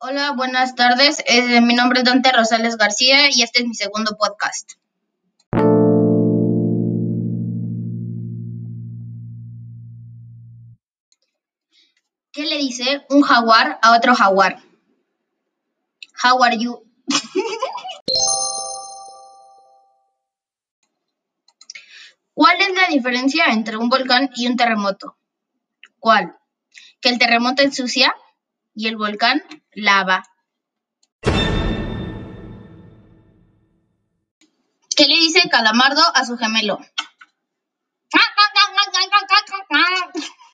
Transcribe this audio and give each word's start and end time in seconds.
Hola, 0.00 0.30
buenas 0.30 0.76
tardes. 0.76 1.24
Eh, 1.26 1.60
mi 1.60 1.74
nombre 1.74 1.98
es 1.98 2.04
Dante 2.04 2.30
Rosales 2.30 2.76
García 2.76 3.30
y 3.32 3.42
este 3.42 3.62
es 3.62 3.66
mi 3.66 3.74
segundo 3.74 4.16
podcast. 4.16 4.74
¿Qué 12.30 12.46
le 12.46 12.58
dice 12.58 13.04
un 13.10 13.22
jaguar 13.22 13.80
a 13.82 13.96
otro 13.96 14.14
jaguar? 14.14 14.62
How 16.22 16.44
are 16.44 16.56
you? 16.56 16.80
¿Cuál 22.34 22.60
es 22.60 22.72
la 22.72 22.86
diferencia 22.86 23.46
entre 23.46 23.76
un 23.76 23.88
volcán 23.88 24.30
y 24.36 24.46
un 24.46 24.56
terremoto? 24.56 25.18
¿Cuál? 25.98 26.38
Que 27.00 27.08
el 27.08 27.18
terremoto 27.18 27.62
ensucia 27.62 28.14
y 28.78 28.86
el 28.86 28.96
volcán 28.96 29.42
lava. 29.74 30.22
¿Qué 34.96 35.04
le 35.06 35.16
dice 35.16 35.48
Calamardo 35.50 36.02
a 36.14 36.24
su 36.24 36.36
gemelo? 36.38 36.78